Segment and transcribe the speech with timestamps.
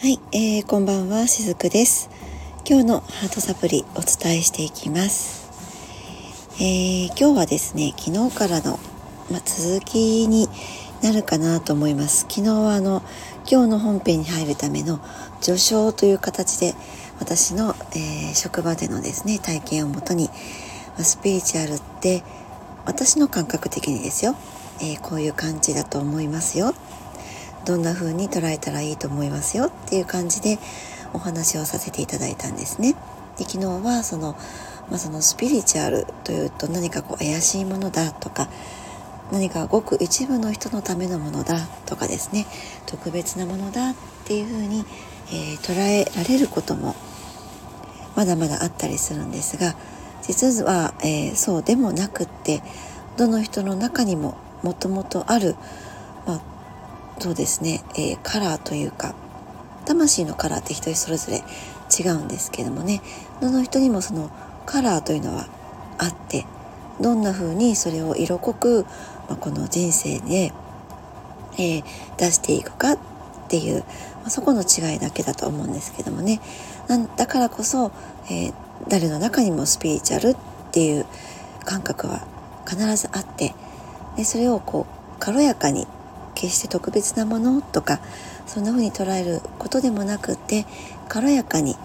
[0.00, 2.08] はい、えー、こんばんは、しずくです。
[2.64, 5.50] 今日のハートサプリお伝えしていきます。
[6.60, 8.78] えー、今日はですね、昨日からの、
[9.28, 10.48] ま続きに
[11.02, 12.26] なるかなと思います。
[12.30, 13.02] 昨日はあの、
[13.50, 15.00] 今日の本編に入るための
[15.40, 16.76] 序章という形で、
[17.18, 20.30] 私の、えー、職場でのですね、体験をもとに、
[20.96, 22.22] まスピリチュアルって
[22.86, 24.36] 私の感覚的にですよ、
[24.80, 26.72] えー、こういう感じだと思いますよ
[27.68, 30.58] どんな風に捉えたらいいと思いますよっていう感じで
[31.12, 32.94] お話をさせていただいたんですね。
[33.36, 34.38] で昨日はその,、
[34.88, 38.48] まあ、そのスピリチュアルというと何かこう怪しいものだとか
[39.30, 42.46] 何かごく一部の人のためのものだとかですね
[42.86, 43.94] 特別なものだっ
[44.24, 44.86] ていう風に、
[45.28, 46.96] えー、捉えられることも
[48.16, 49.74] まだまだあったりするんですが
[50.22, 52.62] 実は、えー、そうでもなくって
[53.18, 55.54] どの人の中にももともとある、
[57.20, 59.14] そうですね、えー、カラーというか
[59.84, 61.42] 魂のカラーって人それぞれ
[61.90, 63.00] 違うんですけどもね。
[63.40, 64.30] どの人にもその
[64.66, 65.46] カラーというのは
[65.96, 66.44] あって
[67.00, 68.84] どんな風にそれを色濃く、
[69.28, 70.52] まあ、この人生で、
[71.54, 71.84] えー、
[72.18, 72.98] 出していくかっ
[73.48, 76.40] ていう、まあ、そこの違いだけだと思うんですけどもね。
[76.86, 77.90] なんだからこそ、
[78.30, 78.54] えー、
[78.88, 80.36] 誰の中にもスピリチュアルっ
[80.72, 81.06] ていう
[81.64, 82.26] 感覚は
[82.66, 83.54] 必ずあって
[84.16, 85.86] でそれをこう軽やかに
[86.38, 88.00] 決して特別なものとか
[88.46, 90.66] そんな風に捉えることでもなくって
[91.08, 91.76] 軽やかに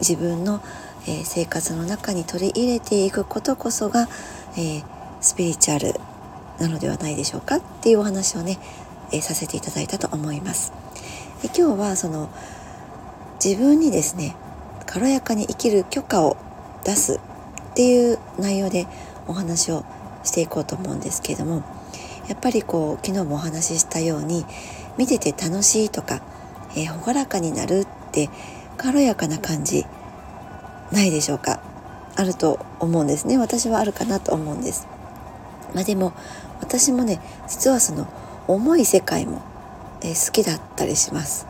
[0.00, 0.62] 自分の、
[1.06, 4.08] えー、生活の中に取り入れていくことこそが、
[4.56, 4.84] えー、
[5.22, 5.94] スピリチュアル
[6.60, 8.58] なのではないでしょうかっていうお話をね、
[9.12, 10.72] えー、させていただいたと思います。
[11.40, 12.28] で今日はその
[13.42, 14.36] 自分にですね
[14.86, 16.36] 軽やかに生きる許可を
[16.84, 18.86] 出すっていう内容で
[19.26, 19.84] お話を
[20.22, 21.62] していこうと思うんですけれども
[22.28, 24.44] やっぱりこう昨日もお話ししたように
[24.96, 26.22] 見てて楽しいとか、
[26.76, 28.30] えー、朗らかになるって
[28.76, 29.84] 軽やかな感じ
[30.92, 31.60] ないでしょうか。
[32.14, 33.38] あると思うんですね。
[33.38, 34.86] 私はあるかなと思うんです。
[35.74, 36.12] まあでも
[36.60, 38.06] 私もね実はその
[38.46, 39.42] 重い世界も、
[40.02, 41.46] えー、好きだったりします。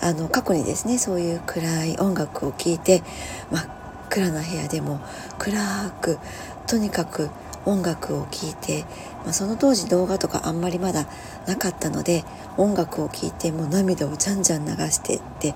[0.00, 3.02] あの過去にですねそういう暗い音楽を聴いて
[3.50, 3.68] 真っ
[4.08, 5.00] 暗な部屋でも
[5.38, 6.18] 暗く
[6.66, 7.30] とにかく
[7.66, 8.84] 音楽を聴いて、
[9.24, 11.06] まあ、その当時動画とかあんまりまだ
[11.46, 12.24] なかったので
[12.56, 15.54] 音楽を聴いてもう涙をじゃんじゃん流してって、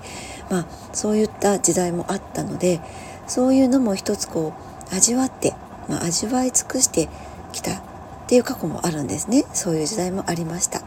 [0.49, 2.81] まあ、そういった時代もあったので
[3.27, 4.53] そういうのも一つこ
[4.91, 5.53] う味わって、
[5.87, 7.09] まあ、味わい尽くして
[7.53, 7.81] きたっ
[8.27, 9.45] ていう過去もあるんですね。
[9.53, 10.81] そういう時代もありました。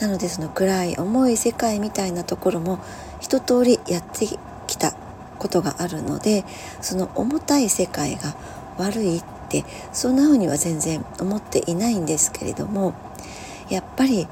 [0.00, 2.80] なのでその暗い重い世界みたいなところも
[3.20, 4.26] 一通りやって
[4.66, 4.92] きた
[5.38, 6.44] ことがあるので
[6.80, 8.34] その重たい世界が
[8.76, 9.24] 悪いっ
[9.62, 12.94] てそんな風には全然思っていないんですけれども
[13.70, 14.26] やっぱり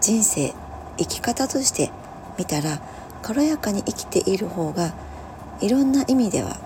[0.00, 0.52] 人生
[0.98, 1.90] 生き方として
[2.38, 2.80] 見たら
[3.22, 4.94] 軽やかに生きている方が
[5.60, 6.58] いろんな意味では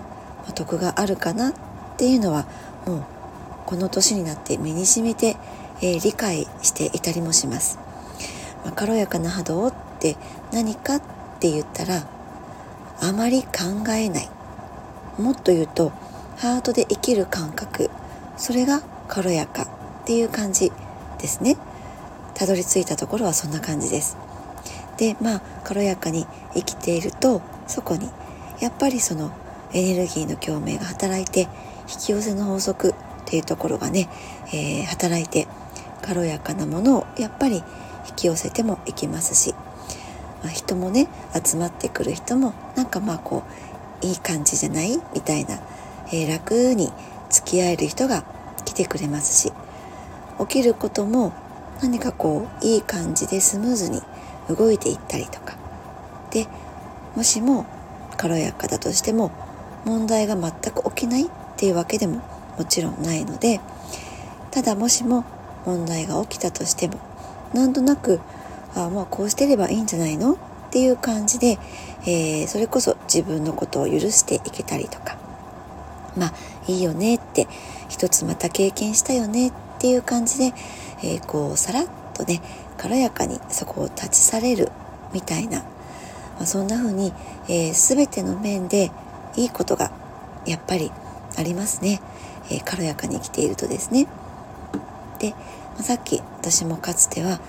[0.53, 1.53] 得があるかなっ
[1.97, 2.45] ていうのは
[2.85, 3.03] もう
[3.65, 5.37] この年になって身にしめて、
[5.81, 7.79] えー、理解していたりもします。
[8.65, 10.17] まあ、軽やかな波動って
[10.51, 11.01] 何かっ
[11.39, 12.05] て言ったら
[12.99, 13.49] あまり考
[13.91, 14.29] えない
[15.17, 15.91] もっと言うと
[16.41, 17.91] ハートで生きる感覚。
[18.35, 19.67] それが軽やかっ
[20.05, 20.71] ていう感じ
[21.19, 21.55] ですね。
[22.33, 24.17] たどり着いたところはそんな感じです。
[24.97, 26.25] でまあ軽やかに
[26.55, 28.09] 生きているとそこに
[28.59, 29.31] やっぱりその
[29.71, 31.47] エネルギーの共鳴が働いて引
[32.07, 32.93] き寄せの法則っ
[33.25, 34.09] ていうところがね、
[34.47, 35.47] えー、働いて
[36.01, 37.57] 軽やかなものをやっぱり
[38.09, 39.53] 引き寄せてもいきますし、
[40.41, 41.07] まあ、人もね
[41.45, 43.43] 集まってくる人もなんかまあこ
[44.01, 44.99] ういい感じじゃない？
[45.13, 45.59] みたいな、
[46.11, 46.91] えー、楽に
[47.29, 48.23] 付き合える人が
[48.65, 49.53] 来てくれますし
[50.39, 51.33] 起きることも
[51.81, 54.01] 何かこういい感じでスムーズに
[54.49, 55.55] 動いていったりとか。
[56.31, 56.47] で
[57.15, 57.65] もしも
[58.15, 59.31] 軽やかだとしても
[59.83, 62.21] 問題が全く起きないっていうわけでも
[62.57, 63.59] もちろんないので
[64.51, 65.25] ただもしも
[65.65, 66.99] 問題が起きたとしても
[67.53, 68.21] なんとなく
[68.75, 70.33] あまあこうしてればいいんじゃないの？
[70.33, 70.37] っ
[70.71, 71.59] ていう感じで、
[72.03, 75.17] えー、それこそ自分のことを許していけたりとか。
[76.17, 76.33] まあ
[76.67, 77.47] いいよねって
[77.89, 80.53] 一つまた経験したよねっていう感じで、
[81.03, 82.41] えー、こうさらっとね
[82.77, 84.69] 軽やかにそこを立ち去れる
[85.13, 85.65] みたいな、ま
[86.41, 87.13] あ、そんな風に、
[87.47, 88.91] えー、全ての面で
[89.35, 89.91] いいことが
[90.45, 90.91] やっぱり
[91.37, 92.01] ありますね、
[92.49, 94.07] えー、軽やかに生きているとですね。
[95.19, 95.37] で、ま
[95.79, 97.39] あ、さっき私もかつては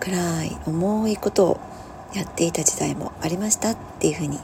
[0.00, 1.60] 暗い重いことを
[2.14, 4.38] やっていた時代もありましたっていうふうに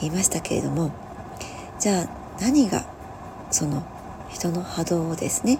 [0.00, 0.92] 言いましたけれども
[1.78, 2.08] じゃあ
[2.40, 2.84] 何が
[3.50, 3.84] その
[4.28, 5.58] 人の波動をですね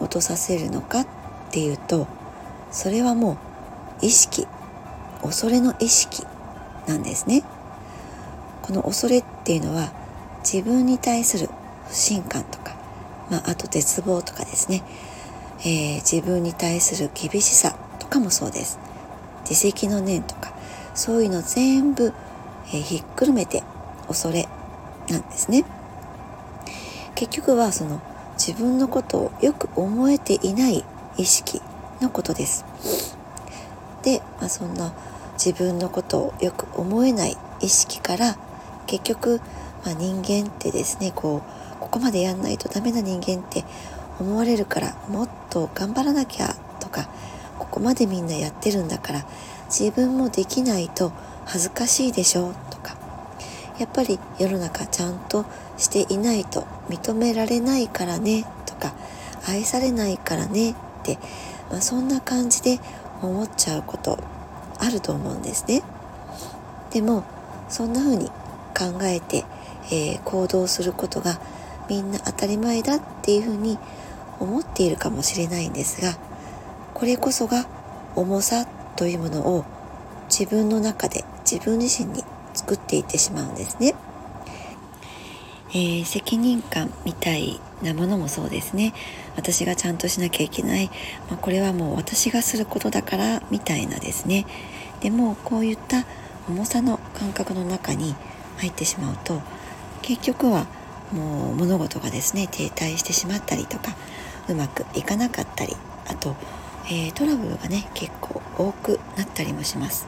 [0.00, 1.06] 落とさせるのかっ
[1.50, 2.06] ていうと
[2.70, 3.38] それはも
[4.02, 4.46] う意識
[5.22, 6.24] 恐れの意識
[6.86, 7.44] なんですね。
[8.62, 9.92] この恐れっていうのは
[10.42, 11.48] 自分に対する
[11.88, 12.74] 不信感とか、
[13.30, 14.82] まあ、あと絶望とかですね、
[15.60, 18.78] えー、自分に対する厳しさとかもそうです。
[19.42, 20.52] 自責の念とか
[20.94, 22.12] そういうの全部、
[22.68, 23.62] えー、ひっくるめて
[24.08, 24.48] 恐れ
[25.08, 25.64] なんですね。
[27.22, 28.02] 結局はその
[28.34, 30.84] 自分のことをよく思えていない
[31.16, 31.62] 意識
[32.00, 32.64] のことです。
[34.02, 34.92] で、まあ、そんな
[35.34, 38.36] 自分のことをよく思えない意識から
[38.88, 39.40] 結局、
[39.84, 41.44] まあ、人間ってですねこ
[41.76, 43.64] うここまでやんないとダメな人間って
[44.18, 47.08] 思われるからもっと頑張らなきゃとか
[47.60, 49.24] ここまでみんなやってるんだから
[49.66, 51.12] 自分もできないと
[51.44, 52.96] 恥ずかしいでしょとか
[53.78, 55.46] やっぱり世の中ちゃんと
[55.78, 58.94] していないと認められないからねとか
[59.46, 61.18] 愛されないからねって、
[61.70, 62.80] まあ、そんな感じで
[63.22, 64.18] 思っちゃうこと
[64.78, 65.82] あると思うんですね。
[66.90, 67.24] でも
[67.68, 68.26] そんな風に
[68.76, 69.44] 考えて、
[69.86, 71.40] えー、行動することが
[71.88, 73.78] みんな当たり前だっていう風に
[74.40, 76.16] 思っているかもしれないんですが
[76.94, 77.66] これこそが
[78.14, 79.64] 重さというものを
[80.28, 82.24] 自分の中で自分自身に
[82.54, 83.94] 作っていってしまうんですね。
[85.72, 88.92] えー、責任感みたいなものもそうですね。
[89.36, 90.90] 私がちゃんとしなきゃいけない、
[91.28, 94.46] まあ、これはもう私がすることだからみたいなですね。
[95.00, 96.04] でもこういった
[96.48, 98.14] 重さの感覚の中に
[98.58, 99.40] 入ってしまうと
[100.02, 100.66] 結局は
[101.12, 103.96] もう物事がですね停滞してしまったりとか
[104.48, 105.74] うまくいかなかったり
[106.06, 106.36] あと、
[106.86, 110.06] えー、トラブルがね結構多くなったりもします、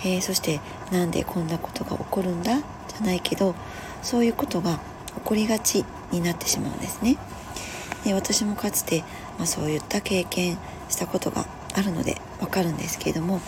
[0.00, 0.60] えー、そして
[0.90, 2.58] なんでこんなことが起こるんだ？
[3.02, 3.54] ないけど
[4.02, 4.78] そういうことが
[5.16, 7.16] 起こりがちになってしまうんですね
[8.04, 9.04] で私もかつて、
[9.38, 10.58] まあ、そういった経験
[10.88, 13.40] したことがあるのでわかるんですけれども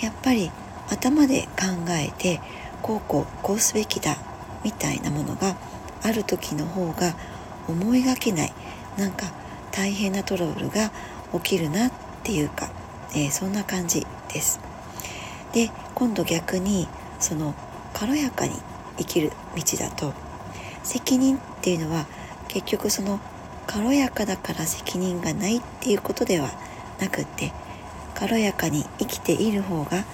[0.00, 0.50] やっぱり
[0.90, 2.40] 頭で考えて
[2.82, 4.16] こうこうこうすべきだ
[4.64, 5.56] みたいなものが
[6.02, 7.14] ある時の方が
[7.68, 8.52] 思いがけない
[8.96, 9.26] なんか
[9.72, 10.90] 大変なトラブルが
[11.32, 11.92] 起きるなっ
[12.22, 12.70] ていうか、
[13.12, 14.60] えー、そんな感じです。
[15.52, 16.88] で今度逆に
[17.20, 17.54] その
[17.94, 18.52] 軽やかに
[18.98, 20.12] 生きる道だと。
[20.82, 22.06] 責任っていうのは
[22.48, 23.20] 結局その
[23.66, 26.50] 軽やかだから責任がないっていうことでは
[26.98, 27.52] なくって
[28.14, 30.04] 軽やかに生きている方が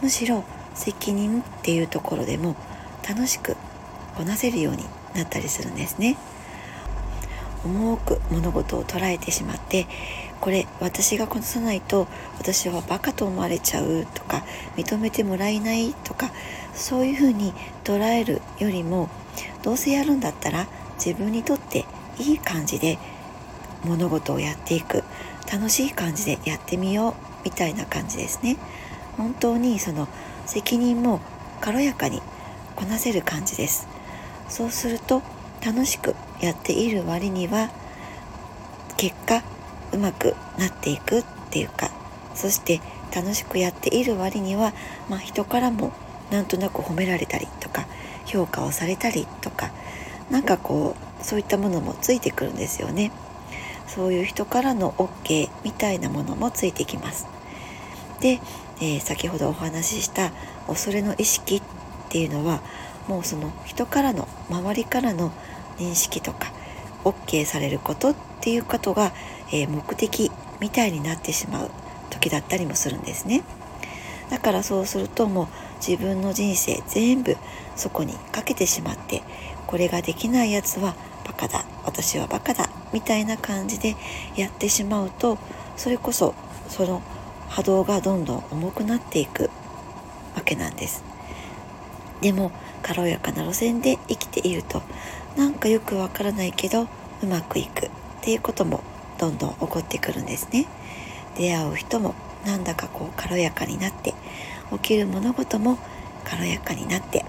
[0.00, 0.44] むしろ
[0.74, 2.56] 責任っていうところでも
[3.06, 3.56] 楽しく
[4.16, 4.84] こなせるように
[5.14, 6.16] なったりするんですね。
[7.64, 9.86] 重く物事を捉えてしまって
[10.40, 14.44] これ私がこなさないと私はバカと思われちゃうとか
[14.76, 16.30] 認めてもらえないとか
[16.74, 17.52] そういうふうに
[17.84, 19.08] 捉えるよりも
[19.62, 20.66] どうせやるんだったら
[21.04, 21.84] 自分にとって
[22.18, 22.98] いい感じで
[23.84, 25.04] 物事をやっていく
[25.52, 27.14] 楽しい感じでやってみよう
[27.44, 28.56] みたいな感じですね。
[29.16, 30.08] 本当にその
[30.46, 31.20] 責任も
[31.60, 32.22] 軽やかに
[32.76, 33.88] こなせる感じです。
[34.48, 35.22] そうすると
[35.64, 37.70] 楽しくやっている割には
[38.98, 39.42] 結果
[39.92, 41.90] うまくなっていくっていうか
[42.34, 42.80] そして
[43.14, 44.72] 楽しくやっている割には、
[45.08, 45.92] まあ、人からも
[46.30, 47.86] なんとなく褒められたりとか
[48.26, 49.70] 評価をされたりとか
[50.30, 53.12] なんかこうそういったものもついてくるんですよね。
[53.86, 57.26] そういう人からの OK みたいなものもついてきます。
[58.20, 58.40] で、
[58.80, 60.32] えー、先ほどお話しした
[60.66, 61.62] 恐れの意識っ
[62.08, 62.62] ていうのは
[63.08, 65.32] もうその人からの周りからの
[65.78, 66.52] 認識とか
[67.04, 69.12] OK されることっていうことが、
[69.52, 71.70] えー、目的みたいになってしまう
[72.10, 73.42] 時だったりもするんですね。
[74.30, 75.46] だからそうするともう
[75.86, 77.36] 自分の人生全部
[77.76, 79.22] そこにかけてしまって
[79.66, 80.94] これができないやつは
[81.26, 83.94] バカだ私はバカだみたいな感じで
[84.36, 85.38] やってしまうと
[85.76, 86.34] それこそ
[86.68, 87.02] その
[87.48, 89.50] 波動がどんどん重くなっていく
[90.34, 91.04] わけなんです。
[92.22, 92.52] でも
[92.82, 94.82] 軽やかな路線で生きていると
[95.36, 96.88] なんかよくわからないけど
[97.22, 97.86] うまくいく。
[97.86, 97.90] っ
[98.22, 98.84] ていうことも
[99.18, 100.66] どんどん起こってくるんですね。
[101.36, 102.14] 出会う人も
[102.46, 104.14] なんだかこう軽やかになって
[104.72, 105.78] 起きる物事も
[106.24, 107.24] 軽やかになって。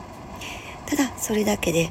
[0.85, 1.89] ただそれだけで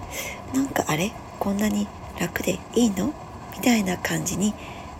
[0.54, 1.12] なんかあれ？
[1.40, 1.88] こんなに
[2.20, 3.12] 楽でいいの？
[3.56, 4.54] みたいな感じに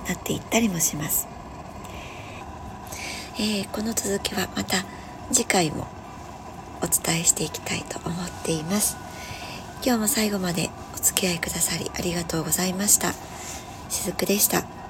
[0.09, 1.29] なっていったりもします、
[3.39, 4.85] えー、この続きはまた
[5.31, 5.87] 次回も
[6.83, 8.97] お伝えしていきたいと思っています。
[9.85, 10.71] 今日も最後まで
[11.03, 13.13] お付き合いくださりありがとうございました
[13.89, 14.82] しずくでした。